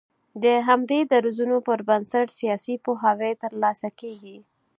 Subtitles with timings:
[0.43, 4.37] د همدې درځونو پر بنسټ سياسي پوهاوی تر لاسه کېږي